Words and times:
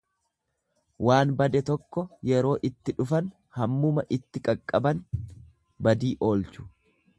Waan 1.07 1.33
bade 1.41 1.61
tokko 1.67 2.05
yeroo 2.29 2.55
itti 2.71 2.97
dhufan 3.01 3.29
hammuma 3.59 4.07
itti 4.19 4.43
qaqqaban 4.49 5.07
badii 5.89 6.13
oolchu. 6.31 6.69